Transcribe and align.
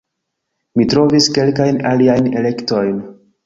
Mi 0.79 0.85
trovis 0.95 1.29
kelkajn 1.37 1.79
aliajn 1.93 2.33
elektojn 2.43 3.01